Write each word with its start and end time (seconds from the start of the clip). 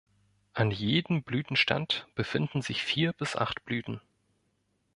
An 0.55 0.71
jedem 0.71 1.21
Blütenstand 1.21 2.07
befinden 2.15 2.63
sich 2.63 2.81
vier 2.83 3.13
bis 3.13 3.35
acht 3.35 3.63
Blüten. 3.65 4.01